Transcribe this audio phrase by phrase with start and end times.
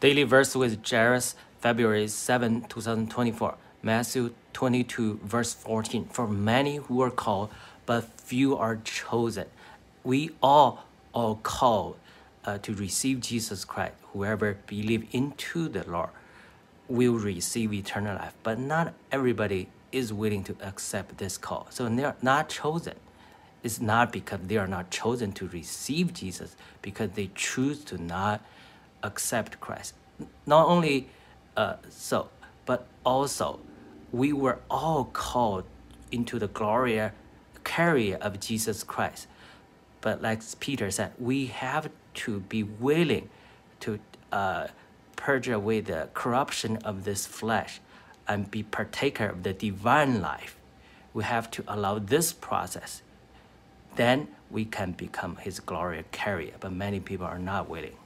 [0.00, 3.54] Daily verse with Jairus, February 7, 2024.
[3.82, 6.06] Matthew 22, verse 14.
[6.06, 7.50] For many who are called,
[7.84, 9.44] but few are chosen.
[10.02, 10.84] We all
[11.14, 11.96] are called
[12.46, 13.92] uh, to receive Jesus Christ.
[14.14, 16.08] Whoever believe into the Lord
[16.88, 18.32] will receive eternal life.
[18.42, 21.66] But not everybody is willing to accept this call.
[21.68, 22.94] So they are not chosen.
[23.62, 28.40] It's not because they are not chosen to receive Jesus, because they choose to not
[29.02, 29.94] accept Christ.
[30.46, 31.08] Not only
[31.56, 32.28] uh, so,
[32.66, 33.60] but also
[34.12, 35.64] we were all called
[36.10, 37.10] into the glory
[37.64, 39.26] carrier of Jesus Christ.
[40.00, 43.28] But like Peter said, we have to be willing
[43.80, 43.98] to
[44.32, 44.68] uh,
[45.16, 47.80] purge away the corruption of this flesh
[48.26, 50.56] and be partaker of the divine life.
[51.12, 53.02] We have to allow this process.
[53.96, 56.54] Then we can become his glory carrier.
[56.60, 57.96] But many people are not willing.